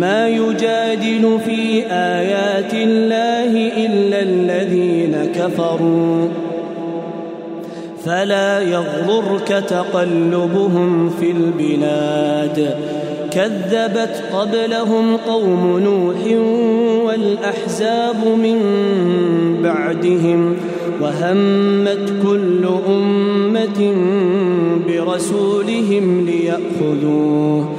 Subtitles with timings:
[0.00, 6.28] ما يجادل في آيات الله إلا الذين كفروا.
[8.04, 12.76] فلا يغررك تقلبهم في البلاد.
[13.30, 16.40] كذبت قبلهم قوم نوح
[17.06, 18.58] والأحزاب من
[19.62, 20.56] بعدهم
[21.00, 23.94] وهمت كل أمة
[24.88, 27.75] برسولهم ليأخذوه.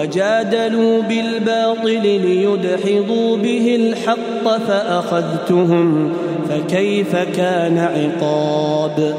[0.00, 6.12] وجادلوا بالباطل ليدحضوا به الحق فأخذتهم
[6.48, 9.14] فكيف كان عقاب؟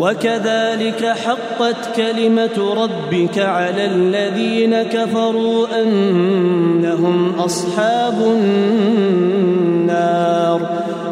[0.00, 8.14] وكذلك حقت كلمة ربك على الذين كفروا أنهم أصحاب
[9.12, 10.02] النار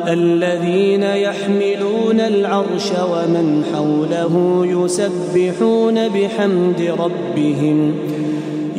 [0.09, 7.95] الذين يحملون العرش ومن حوله يسبحون بحمد ربهم.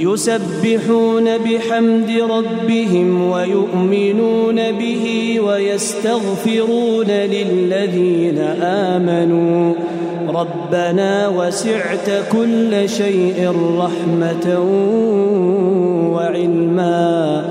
[0.02, 5.06] يسبحون بحمد ربهم ويؤمنون به
[5.40, 9.74] ويستغفرون للذين آمنوا.
[10.30, 14.60] ربنا وسعت كل شيء رحمة
[16.14, 17.46] وعلما.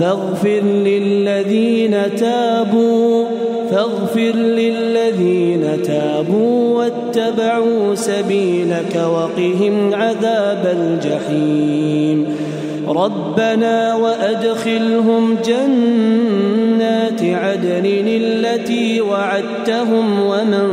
[0.00, 3.24] فاغفر للذين تابوا
[3.70, 6.65] فاغفر للذين تابوا.
[7.16, 12.36] واتبعوا سبيلك وقهم عذاب الجحيم.
[12.88, 20.68] ربنا وأدخلهم جنات عدن التي وعدتهم ومن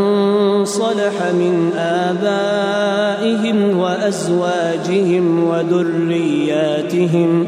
[0.66, 7.48] صلح من آبائهم وأزواجهم وذرياتهم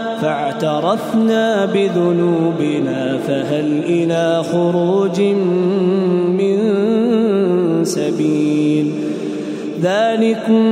[0.21, 5.21] فاعترفنا بذنوبنا فهل إلى خروج
[6.37, 6.57] من
[7.83, 8.91] سبيل؟
[9.81, 10.63] ذلكم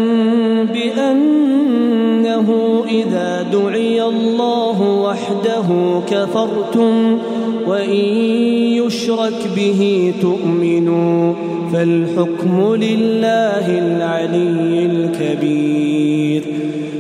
[0.74, 2.50] بأنه
[2.90, 5.68] إذا دعي الله وحده
[6.10, 7.18] كفرتم
[7.68, 8.06] وإن
[8.86, 11.34] يشرك به تؤمنوا
[11.74, 16.59] فالحكم لله العلي الكبير.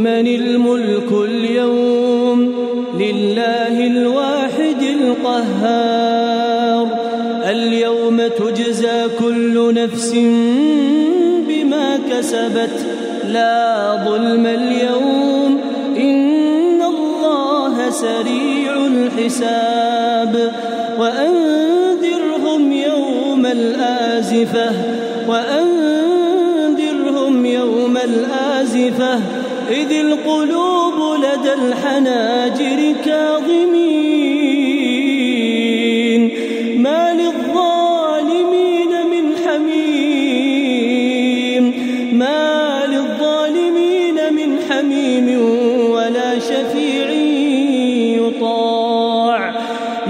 [0.00, 2.54] لمن الملك اليوم
[2.98, 6.88] لله الواحد القهار.
[7.50, 10.12] اليوم تجزى كل نفس
[11.48, 12.86] بما كسبت.
[13.28, 15.60] لا ظلم اليوم
[15.96, 20.52] إن الله سريع الحساب.
[20.98, 24.70] وأنذرهم يوم الآزفة
[25.28, 25.69] وأنذرهم
[29.70, 33.80] إذ القلوب لدى الحناجر كاظمين
[36.76, 39.90] ما للظالمين من حميم
[42.12, 45.40] ما للظالمين من حميم
[45.90, 47.10] ولا شفيع
[48.20, 49.54] يطاع.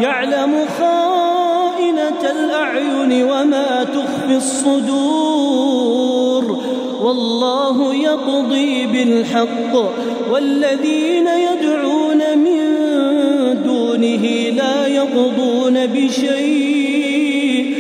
[0.03, 5.90] يعلم خائنة الأعين وما تخفي الصدور.
[7.11, 9.75] والله يقضي بالحق
[10.33, 12.61] والذين يدعون من
[13.65, 14.25] دونه
[14.57, 17.75] لا يقضون بشيء.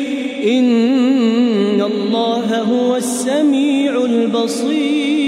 [0.58, 5.20] إن الله هو السميع البصير.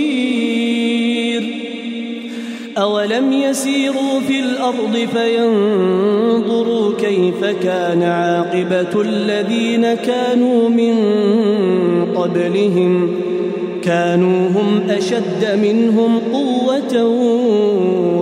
[2.79, 10.95] أولم يسيروا في الأرض فينظروا كيف كان عاقبة الذين كانوا من
[12.17, 13.32] قبلهم
[13.85, 17.05] كانوا هم أشد منهم قوة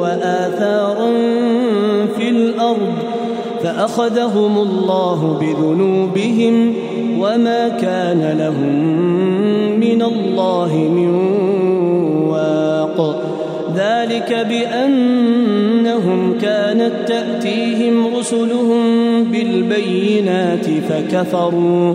[0.00, 1.10] وآثارا
[2.18, 2.94] في الأرض
[3.62, 6.74] فأخذهم الله بذنوبهم
[7.18, 9.00] وما كان لهم
[9.80, 11.14] من الله من
[12.28, 13.30] واق.
[13.76, 18.84] ذلك بأنهم كانت تأتيهم رسلهم
[19.24, 21.94] بالبينات فكفروا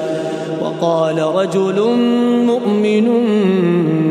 [0.81, 1.81] وقال رجل
[2.45, 3.07] مؤمن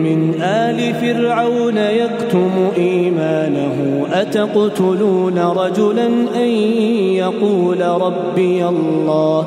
[0.02, 6.06] من آل فرعون يكتم إيمانه أتقتلون رجلا
[6.36, 6.48] أن
[7.18, 9.46] يقول ربي الله؟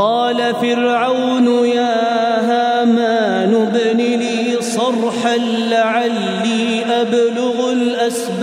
[0.00, 5.36] وقال فرعون يا هامان ابن لي صرحا
[5.70, 8.40] لعلي أبلغ الأسباب.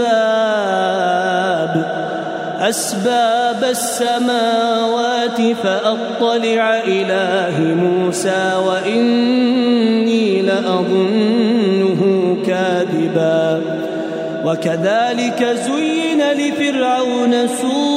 [2.59, 12.01] أسباب السماوات فأطلع إله موسى وإني لأظنه
[12.47, 13.61] كاذبا.
[14.45, 17.96] وكذلك زين لفرعون سوء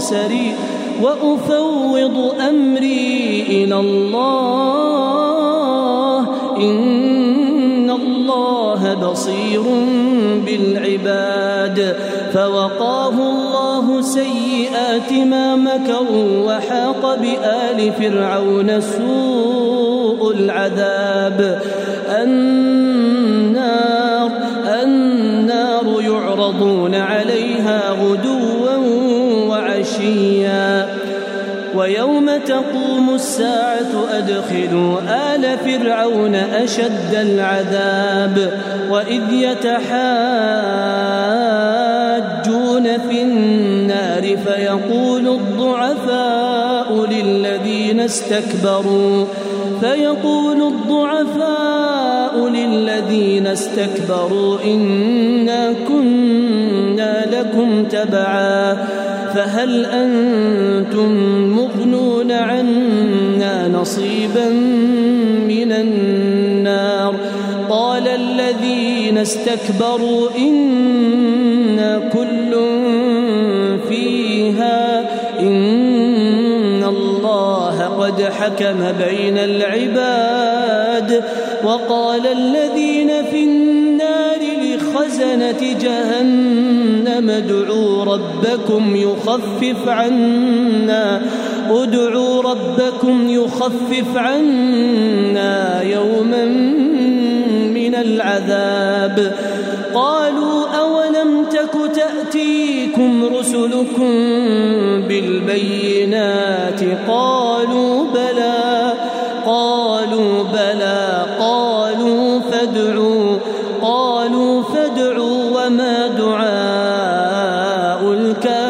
[0.00, 0.54] سريع
[1.02, 4.20] وأفوض أمري إلى الله.
[6.56, 9.62] إن الله بصير
[10.46, 11.96] بالعباد.
[12.32, 21.62] فوقاه الله سيئات ما مكروا وحاق بآل فرعون سوء العذاب.
[22.22, 24.30] النار
[24.84, 28.39] النار يعرضون عليها غدوا
[30.10, 30.88] وعشيا
[31.74, 34.98] ويوم تقوم الساعة أدخلوا
[35.34, 39.78] آل فرعون أشد العذاب وإذ يتحاجون
[43.08, 49.24] في النار فيقول الضعفاء للذين استكبروا
[49.80, 58.76] فيقول الضعفاء للذين استكبروا إنا كنا لكم تبعا.
[59.34, 61.12] فهل أنتم
[61.56, 64.48] مغنون عنا نصيبا
[65.48, 67.14] من النار
[67.70, 72.50] قال الذين استكبروا إنا كل
[73.88, 75.00] فيها
[75.40, 81.24] إن الله قد حكم بين العباد
[81.64, 83.69] وقال الذين في النار
[85.00, 91.22] خزنة جهنم ادعوا ربكم يخفف عنا.
[91.70, 96.44] ادعوا ربكم يخفف عنا يوما
[97.74, 99.34] من العذاب.
[99.94, 104.12] قالوا أولم تك تأتيكم رسلكم
[105.08, 108.79] بالبينات؟ قالوا بلى.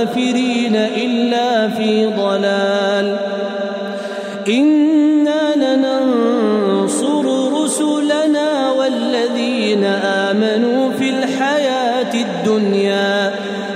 [0.00, 3.16] الكافرين إلا في ضلال.
[4.48, 7.24] إنا لننصر
[7.62, 13.32] رسلنا والذين آمنوا في الحياة الدنيا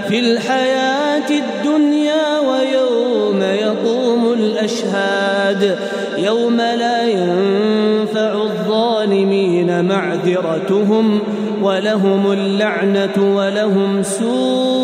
[0.08, 5.78] في الحياة الدنيا ويوم يقوم الأشهاد.
[6.18, 11.20] يوم لا ينفع الظالمين معذرتهم
[11.62, 14.83] ولهم اللعنة ولهم سوء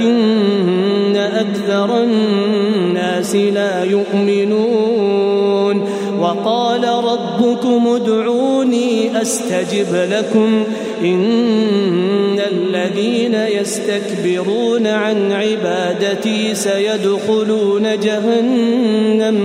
[0.00, 5.84] ولكن أكثر الناس لا يؤمنون.
[6.20, 10.64] وقال ربكم ادعوني أستجب لكم.
[11.02, 19.38] إن الذين يستكبرون عن عبادتي سيدخلون جهنم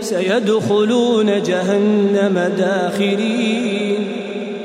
[0.00, 4.09] سيدخلون جهنم داخرين.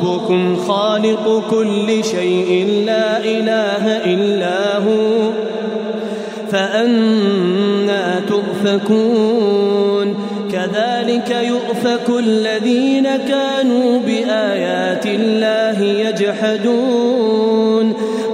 [0.00, 5.30] ربكم خالق كل شيء لا إله إلا هو
[6.52, 10.14] فأنا تؤفكون
[10.52, 17.94] كذلك يؤفك الذين كانوا بآيات الله يجحدون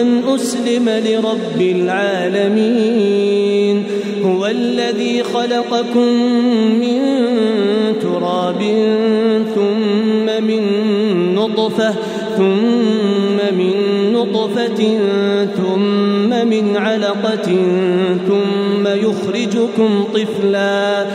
[0.00, 3.38] أن أسلم لرب العالمين.
[4.24, 6.08] هو الذي خلقكم
[6.80, 7.00] من
[8.02, 8.60] تراب
[9.54, 10.62] ثم من
[11.34, 11.94] نطفة
[12.36, 13.74] ثم من
[14.12, 14.98] نطفة
[15.56, 17.56] ثم من علقة
[18.28, 21.06] ثم يخرجكم طفلا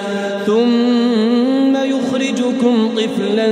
[0.46, 3.50] ثم يخرجكم طفلا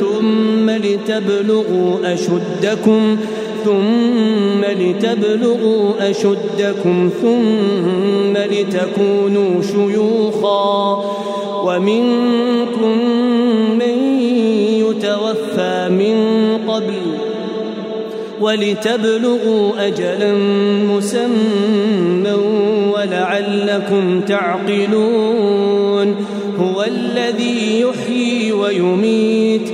[0.00, 3.16] ثم لتبلغوا أشدكم.
[3.64, 11.04] ثم لتبلغوا أشدكم ثم لتكونوا شيوخا
[11.64, 12.98] ومنكم
[13.78, 13.96] من
[14.78, 16.18] يتوفى من
[16.68, 17.34] قبل
[18.40, 20.32] ولتبلغوا أجلا
[20.90, 22.32] مسمى
[22.94, 26.16] ولعلكم تعقلون
[26.58, 29.73] هو الذي يحيي ويميت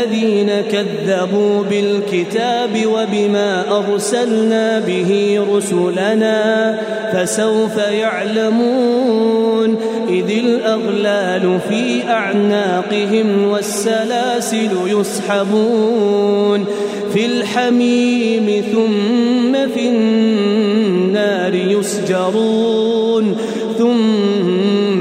[0.00, 6.78] الذين كذبوا بالكتاب وبما أرسلنا به رسلنا
[7.12, 9.76] فسوف يعلمون
[10.08, 16.64] إذ الأغلال في أعناقهم والسلاسل يسحبون
[17.14, 23.36] في الحميم ثم في النار يسجرون
[23.78, 24.69] ثم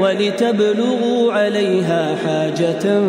[0.00, 3.00] ولتبلغوا عليها حاجة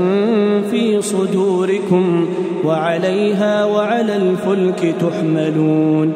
[0.72, 2.30] في صدوركم
[2.66, 6.14] وعليها وعلى الفلك تحملون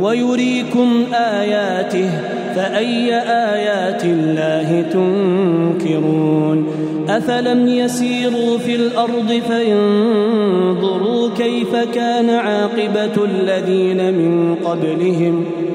[0.00, 2.10] ويريكم آياته
[2.54, 3.14] فأي
[3.54, 6.66] آيات الله تنكرون
[7.08, 15.74] أفلم يسيروا في الأرض فينظروا كيف كان عاقبة الذين من قبلهم ۖ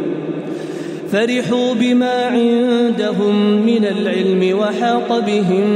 [1.11, 5.69] فرحوا بما عندهم من العلم وحاق بهم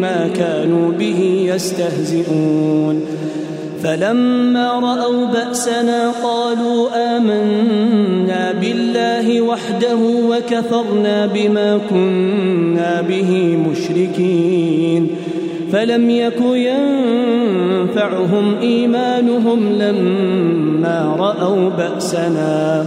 [0.00, 3.00] ما كانوا به يستهزئون.
[3.82, 9.98] فلما رأوا بأسنا قالوا آمنا بالله وحده
[10.28, 15.06] وكفرنا بما كنا به مشركين.
[15.72, 16.40] فلم يك
[17.60, 22.86] ينفعهم إيمانهم لما رأوا بأسنا.